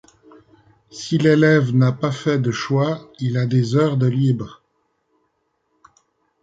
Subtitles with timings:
[0.89, 4.63] Si l’élève n’a pas fait de choix, il a des heures de libre.